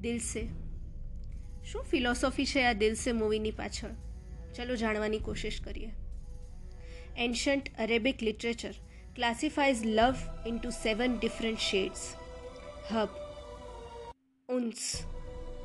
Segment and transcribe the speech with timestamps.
[0.00, 0.42] દિલ સે
[1.64, 3.94] શું ફિલોસોફી છે આ દિલ સે મૂવીની પાછળ
[4.56, 5.92] ચલો જાણવાની કોશિશ કરીએ
[7.18, 8.74] ancient Arabic literature
[9.16, 12.04] classifies love into seven different shades
[12.90, 13.10] hub
[14.48, 14.84] ઉન્સ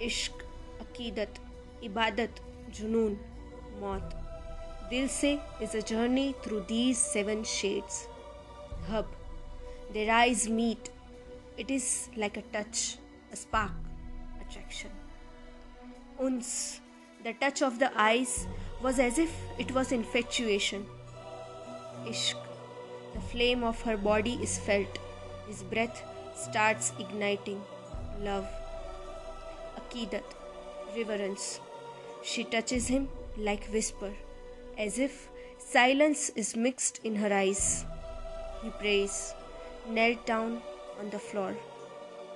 [0.00, 0.44] ઇશ્ક
[0.80, 1.40] અકીદત
[1.82, 3.18] ઇબાદત જુનૂન
[3.80, 4.16] મોત
[4.90, 8.00] દિલ સે is a journey through these seven shades
[8.88, 9.06] hub
[9.92, 10.90] their eyes meet
[11.56, 12.96] it is like a touch
[13.32, 13.87] a spark
[14.49, 14.91] Attraction
[16.19, 16.81] uns
[17.23, 18.47] the touch of the eyes
[18.81, 20.85] was as if it was infatuation.
[22.05, 22.37] Ishq
[23.13, 24.99] the flame of her body is felt.
[25.47, 26.01] His breath
[26.35, 27.61] starts igniting.
[28.21, 28.47] Love
[29.81, 30.23] akidat
[30.95, 31.59] reverence.
[32.23, 34.13] She touches him like whisper
[34.77, 35.27] as if
[35.57, 37.85] silence is mixed in her eyes.
[38.63, 39.33] He prays
[39.89, 40.61] knelt down
[40.99, 41.55] on the floor,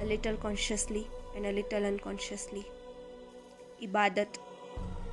[0.00, 2.66] a little consciously and a little unconsciously.
[3.82, 4.38] Ibadat.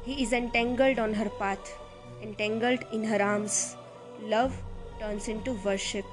[0.04, 1.74] He is entangled on her path,
[2.22, 3.76] entangled in her arms.
[4.22, 4.56] Love
[5.00, 6.06] turns into worship.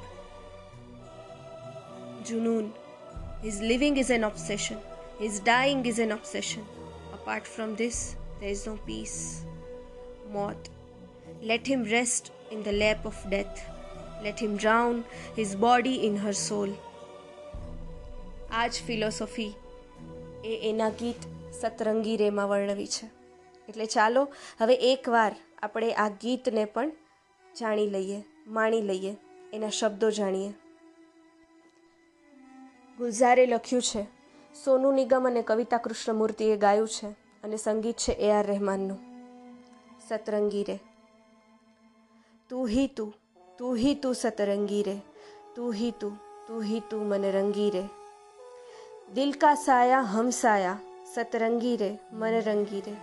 [2.24, 2.72] Junoon.
[3.42, 4.78] His living is an obsession.
[5.18, 6.64] His dying is an obsession.
[7.12, 9.44] Apart from this, there is no peace.
[10.32, 10.70] Moth.
[11.42, 13.68] Let him rest in the lap of death.
[14.22, 15.04] Let him drown
[15.36, 16.76] his body in her soul.
[18.50, 19.56] Arch philosophy
[20.44, 21.16] એ એના ગીત
[21.52, 23.06] સતરંગી રેમાં વર્ણવી છે.
[23.68, 24.28] એટલે ચાલો,
[24.60, 26.92] હવે એકવાર આપણે આ ગીતને પણ
[27.60, 29.16] જાણી લઈએ, માણી લઈએ,
[29.52, 30.52] એના શબ્દો જાણીએ.
[32.98, 34.02] ગુલઝારે લખ્યું છે,
[34.64, 37.06] સોનુ નિગમ અને કવિતા કૃષ્ણમૂર્તિએ ગાયું છે
[37.44, 38.98] અને સંગીત છે એ આર રહેમાનનું.
[40.08, 40.78] સતરંગી રે.
[42.48, 43.14] તું હી તું
[43.58, 44.96] તું હી તું સતરંગી રે,
[45.54, 48.03] તું હી તું તું હી તું મને રંગી રે.
[49.15, 50.77] दिल का साया हम साया
[51.15, 52.95] सतरंगी रे मन रंगी रे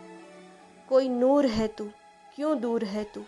[0.88, 1.88] कोई नूर है तू
[2.36, 3.24] क्यों दूर है तू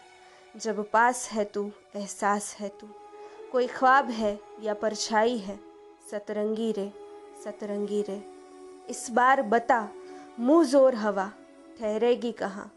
[0.55, 2.89] जब पास है तू एहसास है तू
[3.53, 5.59] कोई ख्वाब है या परछाई है
[6.11, 6.91] सतरंगी रे
[7.45, 8.23] सतरंगी रे
[8.91, 9.83] इस बार बता
[10.41, 11.31] मुंह जोर हवा
[11.79, 12.71] ठहरेगी कहाँ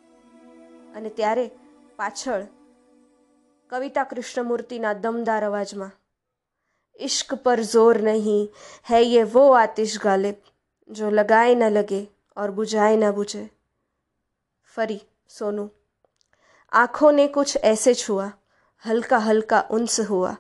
[0.95, 1.45] અને ત્યારે
[2.00, 2.44] પાછળ
[3.69, 5.89] कविता कृष्णमूर्ति ना दमदार आवाज में
[7.00, 8.46] इश्क पर ज़ोर नहीं
[8.88, 10.40] है ये वो आतिश गालिब
[10.88, 13.48] जो लगाए न लगे और बुझाए न बुझे।
[14.76, 15.68] फरी, सोनू,
[16.72, 18.30] आँखों ने कुछ ऐसे छुआ,
[18.84, 20.36] हल्का हल्का उन्स हुआ,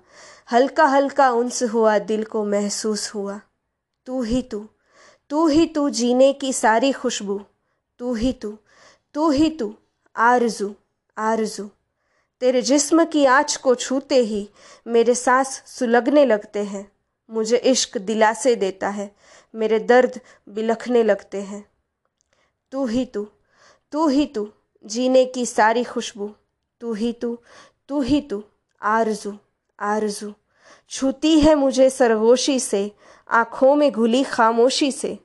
[0.52, 3.40] हल्का हल्का उन्स हुआ, दिल को महसूस हुआ।
[4.06, 4.66] तू ही तू
[5.30, 7.40] तू ही तू जीने की सारी खुशबू,
[8.00, 8.56] तू ही तू
[9.14, 9.74] तू ही तू,
[10.16, 10.74] आरज़ू
[11.16, 11.70] आरज़ू।
[12.40, 14.48] तेरे जिस्म की आँच को छूते ही
[14.86, 16.90] मेरे सांस सुलगने लगते हैं,
[17.30, 19.10] मुझे इश्क दिलासे देता है,
[19.54, 21.64] मेरे दर्द बिलखने लगते हैं।
[22.72, 23.26] तू ही तू
[23.92, 24.48] तू ही तू,
[24.84, 26.30] जीने की सारी खुशबू,
[26.80, 27.38] तू ही तू
[27.88, 28.42] तू ही तू,
[28.82, 29.36] आरज़ू
[29.78, 30.32] आरज़ू।
[30.90, 32.90] छूती है मुझे सरगोशी से,
[33.30, 35.18] आँखों में घुली खामोशी से।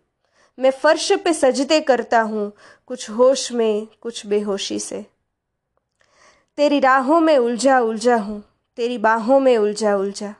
[0.59, 2.51] मैं फर्श पे सजदे करता हूँ,
[2.87, 5.05] कुछ होश में, कुछ बेहोशी से।
[6.57, 8.41] तेरी राहों में उलझा उलझा हूँ,
[8.77, 10.33] तेरी बाहों में उलझा उलझा।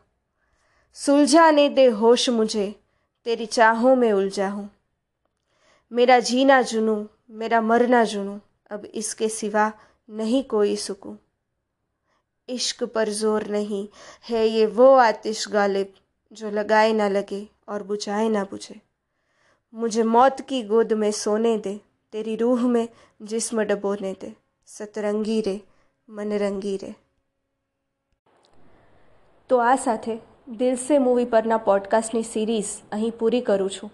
[0.98, 2.76] सुलझाने दे होश मुझे,
[3.26, 4.70] तेरी चाहों में उलझा हूँ।
[5.92, 8.40] मेरा जीना जुनू मेरा मरना जुनू
[8.72, 9.72] अब इसके सिवा
[10.10, 11.18] नहीं कोई सुकून।
[12.50, 13.88] इश्क पर ज़ोर नहीं,
[14.30, 15.94] है ये वो आतिश गालिब
[16.32, 18.80] जो लगाए ना लगे और बुझाए ना बुझे।
[19.74, 21.80] मुझे मौत की गोद में सोने दे,
[22.14, 22.88] तेरी रूह में
[23.22, 24.34] जिस्म डबोने दे,
[24.68, 25.60] सतरंगी रे
[26.14, 26.94] મન રંગી રે
[29.50, 30.18] તો આ સાથે
[30.48, 33.92] દિલસે મૂવી પરના પોડકાસ્ટની સિરીઝ અહીં પૂરી કરું છું.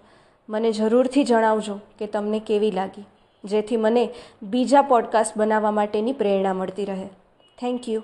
[0.50, 3.06] મને જરૂરથી જણાવજો કે તમને કેવી લાગી,
[3.44, 4.14] જેથી મને
[4.44, 7.08] બીજા પોડકાસ્ટ બનાવવા માટેની પ્રેરણા મળતી રહે.
[7.60, 8.02] Thank you.